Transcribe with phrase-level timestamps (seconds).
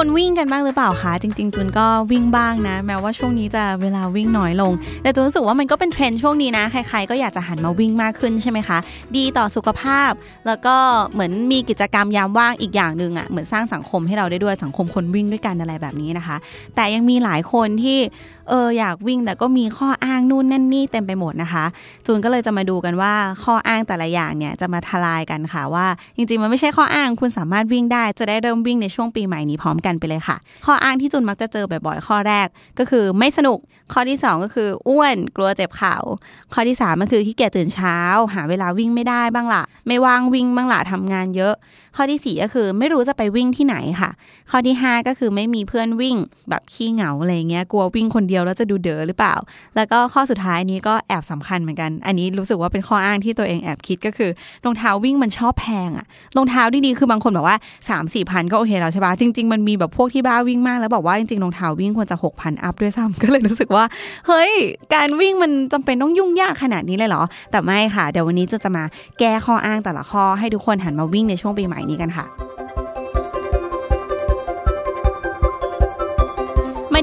[0.00, 8.78] คนวิ่งกันบ้างหรือเปล่าคะจริง ๆจูนก็วิ่งบ้างนะ แม้ว่าช่วงนี้จะเวลาวิ่งน้อยลง แต่จูนรู้สึกว่ามันก็เป็นเทรนด์ช่วงนี้นะใครๆก็อยากจะหันมาวิ่งมากขึ้นใช่ไหมคะ
[9.16, 10.10] ดีต่อสุขภาพ
[10.46, 10.76] แล้วก็
[11.12, 16.36] เหมือนมีกิจกรรมยามว่างอีกอย่างหนึ่งอะ่ะเหมือนสร้างสังคมให้เราได้ด้วยสังคมคนวิ่งด้วยกันอะไรแบบนี้นะคะ
[16.74, 17.98] แต่ยังมีหลายคนที่
[18.48, 21.64] เอออยากวิ่งแต่ก็มีข้ออ้างนู่นนั่นนี่เต็มไปหมดนะคะ
[22.06, 23.12] จูนก็เลยจะมาดูกันว่า
[23.42, 25.86] ข้ออ้างแต่ละอย่างเนี่ยจะมาทลายกันค่ะว่า
[26.16, 30.36] จริงๆมันไม่ใช่ข้ออ้างคุณสามารถวิ่งได้ จะได้เริ่มวิ่งในช่วงปีใหม่นี้พร้อมกันไปเลยค่ะ
[30.66, 32.46] ข้ออ้างที่จูนมักจะเจอบ่อยๆ ข้อแรก
[32.78, 33.58] ก็คือไม่สนุก
[33.92, 35.96] ข้อที่ 2 ก็คืออ้วนกลัวเจ็บเข่า
[36.52, 37.96] ข้อที่3ก็คือขี้เกียจตื่นเช้า
[38.34, 41.54] หาเวลาวิ่งไม่ได้บ้างละไม่ว่างวิ่งบ้างละทำงานเยอะ
[41.96, 44.10] ข้อที่ 4 ก็คือไม่รู้จะไปวิ่งที่ไหนค่ะ
[44.50, 46.16] ข้อที่ 5 ก็คือไม่มีเพื่อนวิ่ง
[46.50, 49.34] แบบขี้เหงาอะไรเงี้ยกลัววิ่งคนเดียวแล้วจะดูเด๋อหรือเปล่า
[49.76, 54.30] แล้วก็ข้อสุดท้ายนี้ก็แอบสำคัญเหมือนกัน อันนี้รู้สึกว่าเป็นข้ออ้างที่ตัวเองแอบคิดก็คือ
[54.64, 63.84] รองเท้าวิ่งมันชอบแพงอะรองเท้าดีๆคือบางคนบอกว่า3 4มสี่พันก็โอเคแล้วใช่ปะจริง ๆ มันมีแบบพวกที่บ้าวิ่งมากแล้วบอกว่าจริงๆรองเท้าวิ่งควรจะ6 0 0 0อัพด้วยซ้ำก็เลยรู้สึกว่า
[64.26, 64.52] เฮ้ย
[64.94, 68.84] การวิ่งมันจำเป็นต้องยุ่งยากขนาดนี้เลยเหรอ แต่ไม่ค่ะเดี๋ยววันนี้จะจะมา
[69.18, 72.43] แก้ข้ออ้างแต่ละข้อให้ทุกคนหันมาวิ่งในช่วงปีใหม่นี้กันค่ะ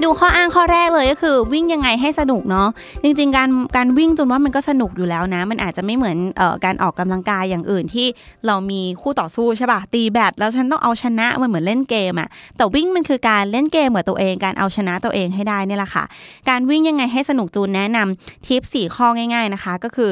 [0.04, 2.68] ดูข้ออ้างข้อแรกเลยก็คือ วิ่งยังไงให้สนุกเนาะ
[3.04, 8.08] จริง ๆ การการวิ่งจนว่ามันก็สนุกอยู่แล้วนะ มันอาจจะไม่เหมือนเอ่อการออกกำลังกายอย่างอื่นที่
[8.48, 16.04] เรามีคู่ต่อสู้ใช่ปะตีแบดแล้วฉันต้องเอาชนะมันเหมือนเล่นเกมอะแต่วิ่งมันคือการเล่นเกมเหมือนตัวเองการเอาชนะตัวเองให้ได้นี่แหละค่ะ
[16.50, 20.12] การวิ่งยังไงให้สนุกจูนแนะนำทิปสี่ข้อง่าย ๆนะคะ ก็คือ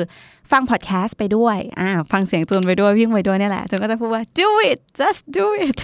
[0.51, 5.77] ฟังพอดแคสต์ไปด้วย อ่า ฟังเสียงจูนไปด้วยวิ่งไปด้วยนี่แหละจูนก็จะพูดว่า do it just do it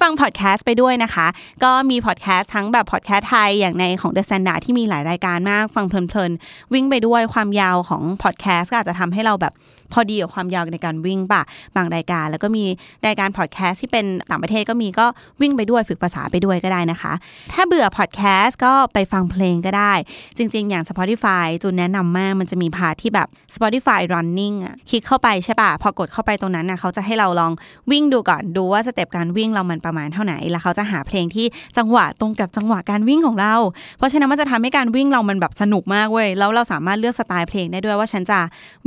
[0.00, 1.26] ฟังพอดแคสต์ไปด้วยนะคะ
[1.64, 9.52] ก็มีพอดแคสต์ทั้งแบบพอดแคสต์ไทยอย่างในของ The Standard ที่มีหลายรายการมาก ฟังเพลินๆ วิ่งไปด้วยความยาวของพอดแคสต์ก็อาจจะทำให้เราแบบ
[9.92, 11.42] พอดีกับความยาวในการวิ่งป่ะ
[11.76, 12.64] บางรายการ แล้วก็มี
[13.06, 15.06] รายการพอดแคสต์ที่เป็นต่างประเทศก็มีก็
[15.40, 17.12] วิ่งไปด้วยฝึกภาษาไปด้วยก็ได้นะคะ
[17.52, 19.92] ถ้าเบื่อพอดแคสต์ก็ไปฟังเพลงก็ได้
[20.38, 27.52] จริง ๆ อย่าง Spotify จูนแนะนำมากมันจะมีพาที่แบบ Spotify Running อะคลิกเข้าไปใช่ป่ะพอกดเข้าไปตรงนั้นนะเขาจะให้เราลอง
[27.90, 31.46] วิ่งดูก่อนดูว่าสเต็ปการวิ่งเรามันประมาณเท่าไหนแล้วเขาจะหาเพลงที่
[31.78, 33.54] จังหวะตรงกับจังหวะการวิ่งของเรา
[33.98, 38.38] เพราะฉะนั้นมันจะทำให้การวิ่งเรามันแบบสนุกมากเว้ยแล้วเราสามารถเลือกสไตล์เพลงได้ด้วยว่าฉันจะ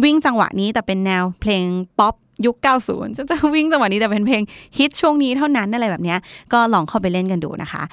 [0.03, 1.65] วิ่งจังหวะนี้แต่เป็นแนวเพลง
[1.99, 2.15] ป๊อป
[2.45, 2.55] ยุค
[2.85, 4.41] 90ฉันจะวิ่งจังหวะนี้แต่เป็นเพลง
[4.77, 6.15] ฮิตช่วงนี้เท่านั้นอะไรแบบนี้
[6.53, 7.83] ก็ลองเข้าไปเล่นกันดูนะคะ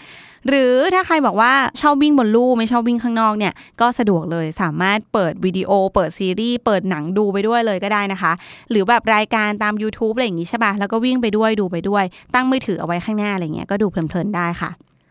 [0.49, 8.33] หรือถ้าใครบอกว่าชอบวิ่งบนลู่ไม่ชอบวิ่งข้างนอกเนี่ยก็สะดวกเลยสามารถเปิดวิดีโอ เปิดซีรีส์เปิดหนังดูไปด้วยเลยก็ได้นะคะ
[8.71, 14.71] หรือแบบรายการตาม YouTube อะไรอย่างงี้ใช่ปะแล้วก็วิ่งไปด้วยดูไปด้วย ตั้งมือถือเอาไว้ข้างหน้าอะไรเงี้ยก็ดูเพลินๆได้ค่ะ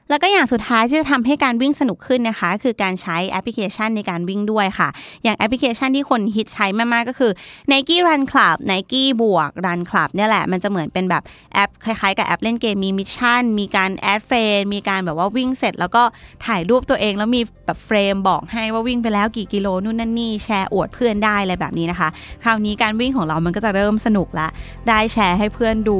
[0.09, 4.89] แล้วก็อย่างสุดท้ายที่จะทำให้การวิ่งสนุกขึ้นนะคะ คือการใช้แอปพลิเคชันในการวิ่งด้วยค่ะ
[5.23, 7.31] อย่างแอปพลิเคชันที่คนฮิตใช้มากๆก็คือ
[7.71, 15.73] Nike Run Club Nike บวก Run Club เนี่ยแหละ มันจะเหมือนเป็นแบบแอปคล้ายๆ กับแอปเล่นเกมมี mission มีการ add friend มีการแบบว่าวิ่งเสร็จ
[15.79, 16.03] แล้วก็
[16.45, 22.09] ถ่ายรูปตัวเองแล้วมีแบบ frame บอกให้ว่าวิ่งไปแล้วกี่กิโลนู่นนั่นนี่แชร์อวดเพื่อนได้อะไรแบบนี้นะคะ
[22.43, 24.47] คราวนี้การวิ่งของเรามันก็จะเริ่มสนุกละ
[24.87, 25.99] ได้แชร์ให้เพื่อนดู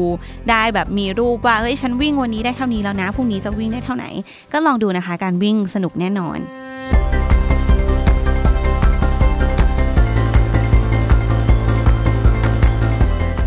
[0.50, 4.08] ได้แบบมีรูปว่าเฮ้ยฉันวิ่งวันนี้ได้เท่านี้แล้วนะพรุ่งนี้จะวิ่งได้เท่าไหน
[4.54, 6.40] ก็ลองดูนะคะการวิ่งสนุกแน่นอน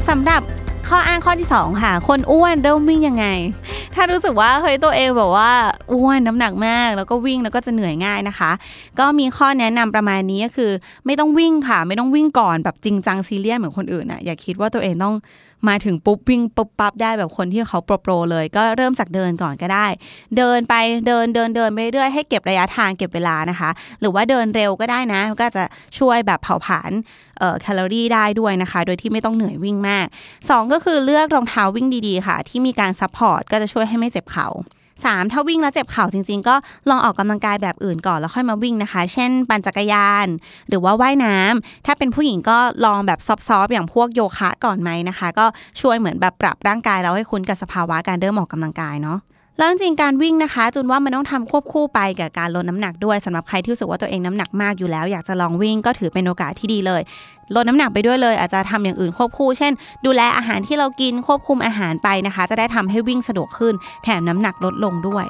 [0.08, 0.42] สำหรับ
[0.88, 3.26] ข้ออ้างข้อที่ 2 ค่ะ คนอ้วนเริ่มวิ่งยังไง
[3.94, 5.52] ถ้ารู้สึกว่าเฮ้ยตัวเองแบบว่า
[5.92, 8.50] อ้วนน้ำหนักมาก แล้วก็วิ่งแล้วก็จะเหนื่อยง่ายนะคะ
[8.98, 10.70] ก็มีข้อแนะนำประมาณนี้ก็คือ
[11.06, 15.14] ไม่ต้องวิ่งค่ะ ไม่ต้องวิ่งก่อนแบบจริงจังซีเรียสเหมือนคนอื่นอะอย่าคิดว่าตัวเองต้อง
[15.68, 19.86] มาถึงปุ๊บวิ่งปุ๊บปั๊บได้แบบคนที่เขา pro pro เลย ก็เริ่มจากเดินก่อนก็ได้
[20.36, 20.74] เดินไป
[21.06, 23.70] เดินเดินเดินไปเรื่อยให้เก็บระยะทางเก็บเวลานะคะ
[24.00, 25.64] หรือว่าเดินเร็วก็ได้นะ ก็จะ
[25.98, 26.92] ช่วยแบบเผาผลาญ
[27.60, 30.06] แคลอรี่ได้ด้วยนะคะ โดยที่ไม่ต้องเหนื่อยวิ่งมาก
[30.38, 34.48] 2 ก็คือเลือกรองเท้าวิ่งดีๆ ค่ะ ที่มีการ support ก็จะช่วยให้ไม่เจ็บเข่า
[35.10, 35.32] 3.
[35.32, 36.54] ถ้าวิ่งแล้วเจ็บเข่าจริง ๆ ก็
[36.88, 40.26] ลองออกกำลังกายแบบอื่นก่อนแล้วค่อยมาวิ่งนะคะ เช่น ปั่นจักรยาน
[40.68, 45.46] หรือว่าว่ายน้ำถ้าเป็นผู้หญิงก็ลองแบบซอฟๆอย่างพวกโยคะก่อนไหมนะคะ ก็
[45.80, 49.18] ช่วยเหมือนแบบปรับร่างกายเราให้คุ้นกับสภาวะการเริ่มออกกำลังกายเนาะ
[49.58, 57.02] แล้วจริงการวิ่งนะคะ จุนว่ามันต้องทำควบคู่ไปกับการลดน้ำหนักด้วยสำหรับใครที่รู้สึกว่าตัวเองน้ำหนักมากอยู่แล้ว อยากจะลองวิ่งก็ถือเป็นโอกาสที่ดีเลย
[57.54, 59.72] ลดน้ำหนักไปด้วยเลย อาจจะทำอย่างอื่นควบคู่ เช่น
[60.06, 65.26] ดูแลอาหารที่เรากินควบคุมอาหารไปนะคะ จะได้ทำให้วิ่งสะดวกขึ้น แถมน้ำหนักลดลงด้วย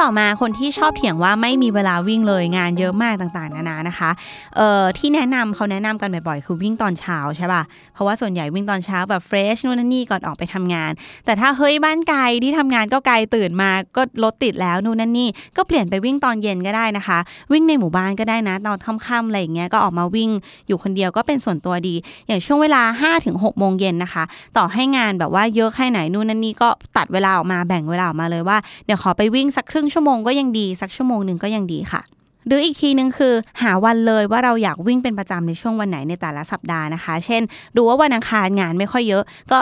[0.00, 4.10] ต่อมาคนที่ชอบเถียงว่าไม่มีเวลาวิ่งเลยงานเยอะมากต่างๆนานานะคะ
[4.56, 7.62] เอ่อที่แนะนำเขาแนะนำกันบ่อยๆคือวิ่งตอนเช้าใช่ป่ะ
[7.94, 10.92] เพราะว่าส่วนใหญ่วิ่งตอนเช้าแบบเฟรชนู่นนี่ก่อนออกไปทำงาน
[11.24, 17.18] แต่ถ้าเฮ้ยบ้านไกลที่ทำงานก็ไกลตื่นมาก็รถติดแล้วนู่นนั่นนี่ก็เปลี่ยนไปวิ่งตอนเย็นก็ได้นะคะ
[17.52, 20.30] วิ่งในหมู่บ้านก็ได้นะตอนค่ำๆอะไรอย่างเงี้ยก็ออกมาวิ่ง
[20.68, 21.94] อยู่คนเดียวก็เป็นส่วนตัวดี
[22.28, 24.24] อย่างช่วงเวลา5้าถึงหกโมงเย็นนะคะ
[24.56, 32.02] ต่อให้งานแบบว่าเยอะแค่ไหนนู่นนั่นนี่ก็ตัดเวลาออกมาแบ่งเวลาออกมาเลยว่าเดี๋ยวขอไปวิ่งสักครึ่งชั่วโมงก็ยังดีสักชั่วโมงหนึ่งก็ยังดีค่ะ
[32.46, 37.42] หรืออีกทีนึงคือ หาวันเลยว่าเราอยากวิ่งเป็นประจำในช่วงวันไหนในแต่ละสัปดาห์นะคะ เช่น
[37.76, 39.58] ดูว่าวันอังคารงานไม่ค่อยเยอะ ก็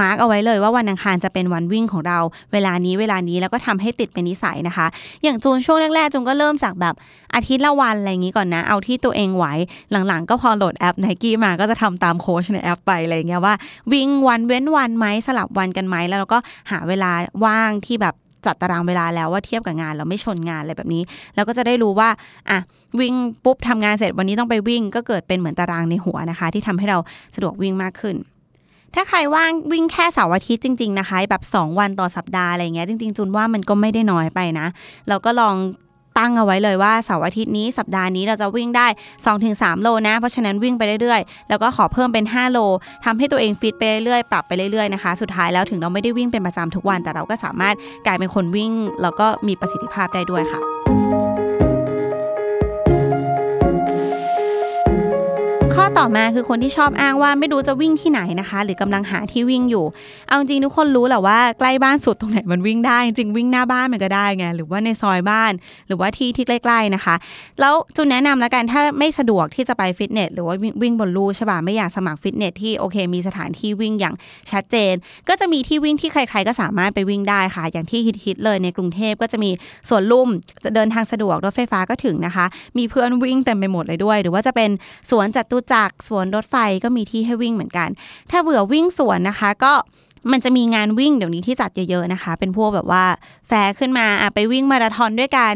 [0.00, 2.18] มาร์กเอาไว้เลยว่าวันอังคารจะเป็นวันวิ่งของเรา
[2.52, 4.86] เวลานี้เวลานี้แล้วก็ทำให้ติดเป็นนิสัยนะคะ
[5.22, 6.94] อย่างจูนช่วงแรกๆจูนก็เริ่มจากแบบ
[7.34, 9.44] อาทิตย์ละวันอะไรอย่างนี้ก่อนนะ เอาที่ตัวเองไหว
[10.08, 13.54] หลังๆ ก็พอโหลดแอปไนกี้มาก็จะทำตามโค้ชในแอปไปอะไรอย่างเงี้ยว่า
[13.92, 16.38] วิ่งวันเว้นวันไหมสลับวันกันไหมแล้วเราก็
[16.70, 17.10] หาเวลา
[17.44, 18.14] ว่างที่แบบ
[18.46, 21.02] จัดตารางเวลาแล้วว่าเทียบกับงานเราไม่ชนงานอะไรแบบนี้
[21.34, 22.08] แล้วก็จะได้รู้ว่า
[22.50, 22.58] อะ
[23.00, 26.98] วิ่งปุ๊บทำงานเสร็จวันนี้ต้องไปวิ่งก็เกิดเป็นเหมือนตารางในหัวนะคะ ที่ทำให้เรา
[27.34, 28.16] สะดวกวิ่งมากขึ้น
[28.94, 34.66] ถ้าใครว่างวิ่งแค่เสาร์อาทิตย์จริง ๆนะคะ แบบ 2 วันต่อสัปดาห์อะไรเงี้ยจริง ๆ จูนว่ามันก็ไม่ได้น้อยไปนะ
[35.08, 35.54] เราก็ลอง
[36.18, 38.86] ตั้งเอาไว้เลยว่าเสาร์อาทิตย์นี้สัปดาห์นี้เราจะวิ่งได้
[39.34, 42.58] 2-3 โลนะ เพราะฉะนั้นวิ่งไปเรื่อยๆ แล้วก็ขอเพิ่มเป็น 5 โล
[43.04, 47.74] ทำให้ตัวเองฟิตไปเรื่อยๆ ปรับไปเรื่อยๆนะคะ สุดท้ายแล้วถึงเราไม่ได้วิ่งเป็นประจำทุกวัน แต่เราก็สามารถ
[48.06, 48.72] กลายเป็นคนวิ่ง
[49.02, 51.21] แล้วก็มีประสิทธิภาพได้ด้วยค่ะ
[55.98, 59.84] ต่อมาคือคนที่ชอบอ้างว่าไม่รู้จะวิ่งที่ไหนนะคะ หรือกำลังหาที่วิ่งอยู่
[60.28, 65.52] เอาจริงทุกคนรู้แหละว่าใกล้บ้านสุดตรงไหนมันวิ่งได้ จริงวิ่งหน้าบ้านมันก็ได้ไงหรือว่าในซอยบ้าน
[65.88, 67.14] หรือว่าที่ที่ใกล้ๆนะคะ
[67.60, 74.14] แล้วจุนแนะนำแล้วกันถ้าไม่สะดวกที่จะไปฟิตเนสหรือว่าวิ่งบนลู่ใช่ป่ะไม่อยากสมัครฟิตเนสที่โอเค มีสถานที่วิ่งอย่าง
[74.52, 74.94] ชัดเจน
[75.28, 79.50] ก็จะมีที่วิ่งที่ใคร ๆ ก็สามารถไปวิ่งได้ค่ะ อย่างที่ฮิตๆเลยในกรุงเทพก็จะมี
[79.88, 80.28] สวนลุ่ม
[80.64, 82.46] จะเดินทางสะดวกรถไฟฟ้าก็ถึงนะคะ
[82.78, 84.70] มีเพื่อนวิ่งเต็มไปหมดเลยด้วย หรือว่าจะเป็น
[85.10, 87.88] สวนจัตุจักสวนรถไฟก็มีที่ให้วิ่งเหมือนกัน
[88.30, 89.74] ถ้าเบื่อวิ่งสวนนะคะ ก็
[90.32, 93.04] มันจะมีงานวิ่งเดี๋ยวนี้ที่จัดเยอะๆนะคะ เป็นพวกแบบว่า
[93.48, 95.54] แฟร์ขึ้นมาไปวิ่งมาราธอนด้วยกัน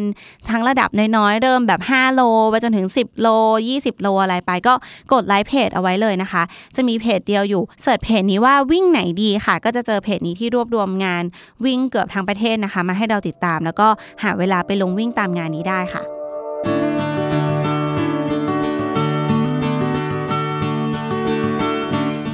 [0.50, 3.28] ทั้งระดับน้อยๆ เริ่มแบบ 5 โลไปจนถึง 10 โล
[3.68, 4.74] 20 โลอะไรไป ก็
[5.12, 6.42] กดไลค์เพจเอาไว้เลยนะคะ
[6.76, 11.24] จะมีเพจเดียวอยู่ search เพจนี้ว่าวิ่งไหนดีค่ะ ก็จะเจอเพจนี้ที่รวบรวมงาน
[11.64, 13.88] วิ่งเกือบทั้งประเทศนะคะ มาให้เราติดตาม แล้วก็
[14.22, 16.15] หาเวลาไปลงวิ่งตามงานนี้ได้ค่ะ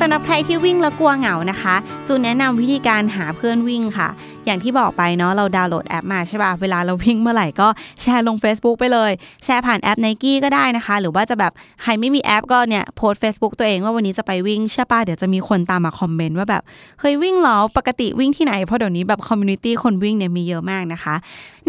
[0.04, 1.74] สำหรับใครที่วิ่งแล้วกลัวเหงานะคะ
[2.08, 4.08] จูนแนะนำวิธีการหาเพื่อนวิ่งค่ะ
[4.46, 7.68] อย่างที่บอกไปเนาะเราดาวน์โหลดแอปมาใช่ป่ะเวลาเราวิ่งเมื่อไหร่ก็
[8.02, 9.12] แชร์ลง Facebook ไปเลย
[9.44, 11.52] แชร์ผ่านแอป n i กี้ก็ได้นะคะ หรือว่าจะแบบ
[11.82, 16.62] ใครไม่มีแอปก็เนี่ยโพส Facebook ตัวเองว่าวันนี้จะไปวิ่งใช่ป่ะเดี๋ยวจะมีคนตามมาคอมเมนต์ว่าแบบ
[17.00, 21.14] เฮ้ยวิ่งเหรอปกติวิ่งที่ไหนเพราะเดี๋ยวนี้แบบ community คนวิ่งเนี่ยมีเยอะมากนะคะ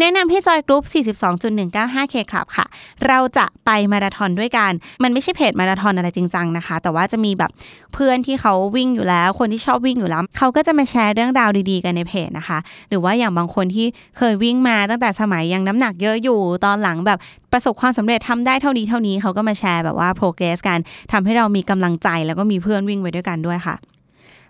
[0.00, 0.82] แนะนำให้ join group
[1.32, 2.66] 42.195K ครับค่ะ
[3.06, 4.72] เราจะไปมาราธอนด้วยกัน
[5.02, 7.50] มันไม่ใช่เพจมาราธอนอะไรจริงจังนะคะ แต่ว่าจะมีแบบ
[7.94, 12.58] เพื่อนที่เขาวิ่งอยู่แล้ว คนที่ชอบวิ่งอยู่แล้ว เขาก็จะมาแชร์เรื่องราวดีๆ กันในเพจนะคะ
[12.88, 13.86] หรือว่าอย่างบางคนที่
[14.18, 17.18] เคยวิ่งมาตั้งแต่สมัยยังน้ำหนักเยอะอยู่ ตอนหลังแบบ
[17.52, 20.78] ประสบความสำเร็จทำได้เท่านี้เท่านี้เขาก็มาแชร์แบบว่า progress กัน
[21.12, 23.76] ทำให้เรามีกำลังใจแล้วก็มีเพื่อนวิ่งไปด้วยกันด้วยค่ะ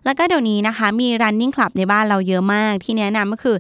[0.07, 3.57] แล้วก็เดี๋ยวนี้นะคะ มี running club ในบ้านเราเยอะมากที่แนะนำก็คือ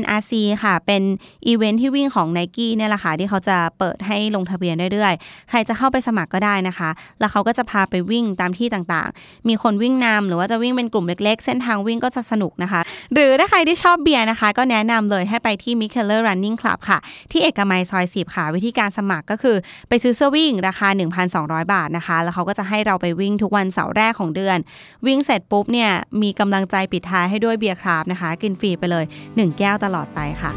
[0.00, 0.32] NRC
[0.64, 1.02] ค่ะ เป็น
[1.46, 6.90] อีเวนท์ที่วิ่งของ n i กี้เนี่ยแหละค่ะ ที่เขาจะเปิดให้ลงทะเบียนเรื่อยๆ ใครจะเข้าไปสมัครก็ได้นะคะ
[7.20, 12.80] แล้วเขาก็จะพาไปวิ่งตามที่ต่างๆ มีคนวิ่งนำหรือว่าจะวิ่งเป็นกลุ่มเล็กๆ เส้นทางวิ่งก็จะสนุกนะคะ
[13.14, 16.98] หรือถ้าใครที่ชอบเบียร์นะคะ ก็แนะนำเลยให้ไปที่ m i k e l e r Running Club ค่ะ
[17.30, 19.56] ที่เอกมัยซอย10ค่ะ วิธีการสมัครก็คือ
[19.88, 20.88] ไปซื้อเสื้อวิ่งราคา
[21.30, 24.58] 1,200 บาทนะคะ แล้วเขาก็จะให้เราไปวิ่งทุกวันเสาร์แรกของเดือน
[25.06, 25.90] วิ่งเสร็จปุ๊บเนี่ย
[26.22, 30.52] มีกำลังใจปิดท้ายให้ด้วยเบียร์คราฟนะคะ กินฟรีไปเลย 1 แก้วตลอดไปค่ะ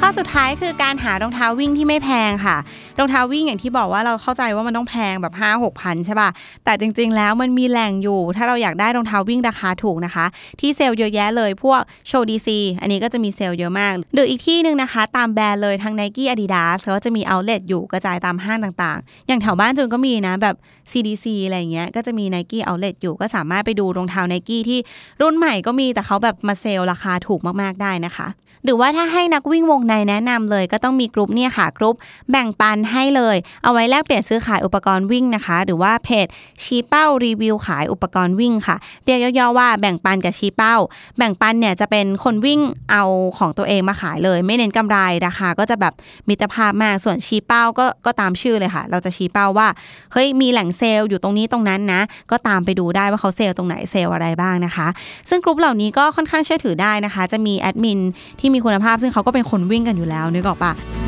[0.00, 2.56] ข้อสุดท้ายคือการหารองเท้าวิ่งที่ไม่แพงค่ะ
[2.98, 6.28] รองเท้าวิ่งอย่างที่บอกว่าเราเข้าใจว่ามันต้องแพงแบบ 5 6 พันใช่ป่ะ
[6.64, 10.26] แต่จริง ๆ แล้วมันมีแหล่งอยู่ ถ้าเราอยากได้รองเท้าวิ่งราคาถูกนะคะ
[10.60, 20.56] ที่เซลล์เยอะแยะเลยพวกโชว์ดีซีอันนี้ก็จะมีเซลล์เยอะมาก หรืออีกที่หนึ่งนะคะ ตามแบรนด์เลยทั้ง n i กี้ Adidas เขาก็จะมีเอาเล t อยู่กระจายตามห้างต่างๆ อย่างแถวบ้านจูนก็มีนะแบบ
[20.90, 24.78] CDC อะไรเงี้ยก็จะมี n i กี้เอาเล t อยู่ก็สามารถไปดูรองเท้า n i กี้ที่
[25.20, 28.28] รุ่นใหม่ก็มีแต่เขาแบบมาเซลล์ราคาถูกมากๆได้นะคะ
[28.64, 31.94] หรือว่าถ้าให้นักวิ่งวงในแนะนำเลยก็ต้องมีกลุ่มเนี่ยค่ะกลุ่ม
[32.30, 36.26] แบ่งปันให้เลย เอาไว้แลกเปลี่ยนซื้อขายอุปกรณ์วิ่งนะคะ หรือว่าเพจ
[36.62, 40.76] ชี้เป้ารีวิวขายอุปกรณ์วิ่งค่ะ เรียกย่อๆว่าแบ่งปันกับชี้เป้า
[41.18, 43.04] แบ่งปันเนี่ยจะเป็นคนวิ่งเอา
[43.38, 45.94] ของตัวเองมาขายเลย ไม่เน้นกำไรราคาก็จะแบบ
[46.28, 49.68] มิตรภาพมากส่วนชี้เป้าก็ก็ตามชื่อเลยค่ะ เราจะชี้เป้าว่า
[50.12, 54.88] เฮ้ยมีแหล่งเซลล์อยู่ตรงนี้ตรงนั้นนะ ก็ตามไปดูได้ว่าเขาเซลล์ตรงไหนเซลล์อะไรบ้างนะคะ
[55.28, 58.00] ซึ่งกลุ่มเหล่านี้ก็ค่อนข้างเชื่อถือได้นะคะ จะมีแอดมิน
[58.40, 61.07] ที่มีคุณภาพ ซึ่งเขาก็เป็นคนวิ่งกันอยู่แล้วนึกออกปะ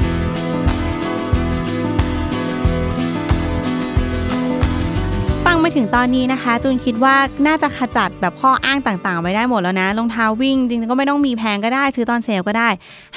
[5.64, 12.69] มาถึงตอนนี้นะคะ จูนคิดว่าน่าจะขจัดแบบข้ออ้างต่างๆไว้ได้หมดแล้วนะรองเท้าวิ่งจริงๆก็ไม่ต้องมีแพงก็ได้ ซื้อตอนเซลก็ได้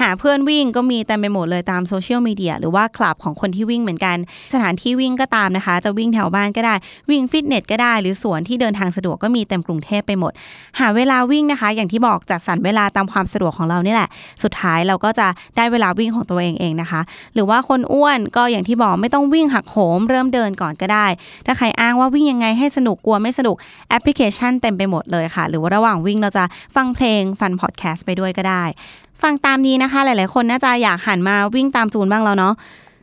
[0.01, 4.17] หาเพื่อนวิ่งก็มีเต็มไปหมดเลยตามโซเชียลมีเดียหรือว่าคลับของคนที่วิ่งเหมือนกัน
[4.53, 6.75] สถานที่วิ่งก็ตามนะคะ จะวิ่งแถวบ้านก็ได้
[7.09, 10.31] วิ่งฟิตเนสก็ได้ หรือสวนที่เดินทางสะดวกก็มีเต็มกรุงเทพไปหมด
[10.79, 14.09] หาเวลาวิ่งนะคะ อย่างที่บอกจัดสรรเวลาตามความสะดวกของเรานี่แหละ
[14.43, 17.01] สุดท้ายเราก็จะได้เวลาวิ่งของตัวเองเองนะคะ
[17.33, 21.05] หรือว่าคนอ้วนก็อย่างที่บอกไม่ต้องวิ่งหักโหมเริ่มเดินก่อนก็ได้
[21.45, 23.55] ถ้าใครอ้างว่าวิ่งยังไงให้สนุกกลัวไม่สนุก
[23.89, 26.43] แอปพลิเคชันเต็มไปหมดเลยค่ะ หรือว่าระหว่างวิ่งเราจะ
[26.75, 28.63] ฟังเพลงฟังพอดแคสต์ไปด้วยก็ได้
[29.21, 32.53] ฟังตามนี้นะคะ หลาย ๆ คนน่าจะอยากหันมาวิ่งตามจูนบ้างแล้วเนาะ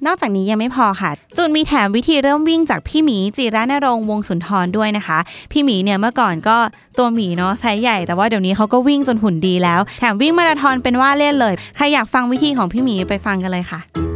[0.06, 5.18] นอกจากนี้ยังไม่พอค่ะ จูนมีแถมวิธีเริ่มวิ่งจากพี่หมีจิรานรงค์วงสุนทรด้วยนะคะ
[5.52, 6.56] พี่หมีเนี่ยเมื่อก่อนก็
[6.98, 14.09] ตัวหมีเนาะไซส์ใหญ่แต่ว่าเดี๋ยวนี้เขาก็วิ่งจนหุ่นดีแล้ว แถมวิ่งมาราธอนเป็นว่าเล่นเลย ใครอยากฟังวิธีของพี่หมีไปฟังกันเลยค่ะ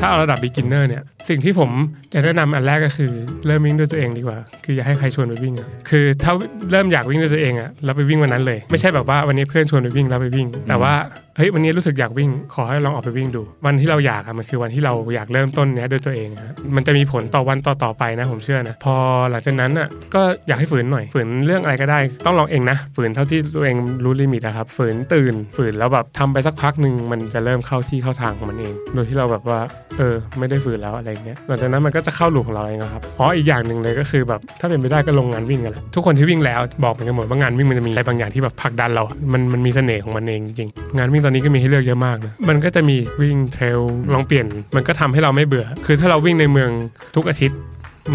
[0.00, 1.70] ถ้าเอาระดับ beginner เนี่ยสิ่งที่ผม
[2.12, 3.12] จะแนะนำอันแรกก็คือ
[3.46, 6.32] เริ่มวิ่งด้วยตัวเองดีกว่า คืออย่าให้ใครชวนไปวิ่งอะคือถ้า
[6.70, 10.94] เริ่มอยากวิ่งด้วยตัวเองอะแล้วไปวิ่งวันนั้นเลย ไม่ใช่แบบว่าวันนี้เพื่อนชวนไปวิ่งแล้วไปวิ่ง แต่ว่า
[11.36, 16.44] เฮ้ยวันนี้รู้สึกอยากวิ่งขอให้ลองออกไปวิ่งดู วันที่เราอยากอะมันคือวันที่เราอยากเริ่มต้นเนี้ยด้วยตัวเองอะ
[16.76, 18.94] มันจะมีผลต่อวันต่อๆไปนะผมเชื่อนะพอ
[19.30, 29.58] หลังจากนั้นอะก็อยากให้ฝืนหน่อย ฝืนเรื่องอะไรก็ได้ ต้องลองเองนะฝืนเท่าที่ตัวเองรู้ลิมิตอะครับฝืนตื่นฝืนแล้วแบบทำไปสักพักหนึ่งมันจะเริ่มเข้าที่เข้าทางของมันเอง โดยที่เราแบบว่า
[29.98, 43.80] เออไม่ได้ฝืนแล้วอะไรเงี้ยหลังจากนั้นมันก็จะเข้าหลูปของเราเองครับอ๋ออีกอย่างหนึ่งเลยก็คือแบบถ้าเป็นไปได้ก็ลงงานวิ่งกันแหละทุกคนที่วิ่งแล้วบอกเหมือนกันหมดว่างานวิ่งมันจะมีอะไรบางอย่างที่แบบผลักดันเราอะมันมันมีเสน่ห์ของมันเองจริงงานวิ่งตอนนี้ก็มีให้เลือกเยอะมากนะมันก็จะมีวิ่งเทรล
[44.12, 46.70] ลองเปลี่ยน มันก็ทำให้เราไม่เบื่อ คือถ้าเราวิ่งในเมือง
[47.14, 47.58] ทุกอาทิตย์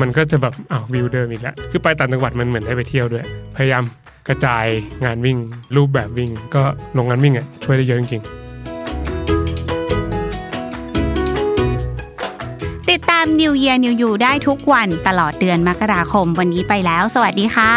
[0.02, 3.24] มันก็จะแบบอ้าววิวเดิมอีกแล้วคือไปต่างจังหวัดมันเหมือนได้ไปเที่ยวด้วย
[3.56, 3.84] พยายาม
[4.28, 4.66] กระจาย
[5.06, 5.38] งานวิ่ง
[5.76, 6.62] รูปแบบวิ่ง ก็
[6.98, 8.30] ลงงานวิ่งอะช่วยได้เยอะจริงๆ
[12.90, 17.74] ติดตาม New Year New You ได้ทุกวันตลอดเดือนมกราคมวันนี้ไปแล้ว สวัสดีค่ะ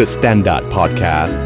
[0.00, 1.45] The Standard Podcast